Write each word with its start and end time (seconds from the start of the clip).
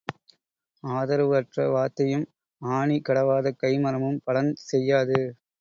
ஆதரவு 0.83 1.33
அற்ற 1.35 1.67
வார்த்தையும் 1.69 2.25
ஆணி 2.61 2.97
கடவாத 3.01 3.53
கை 3.55 3.73
மரமும் 3.79 4.21
பலன் 4.23 4.53
செய்யாது. 4.67 5.19